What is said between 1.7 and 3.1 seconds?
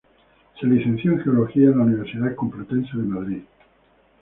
la Universidad Complutense de